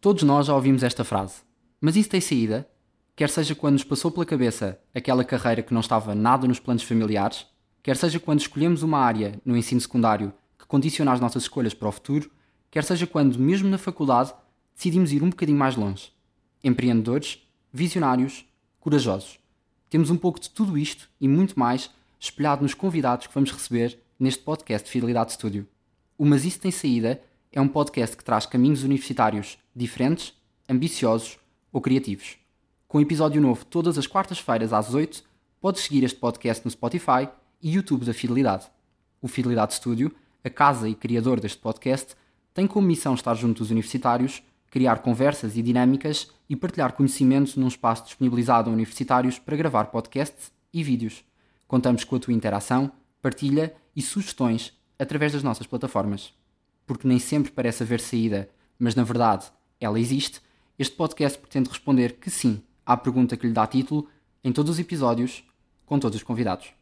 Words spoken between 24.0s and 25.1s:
neste podcast de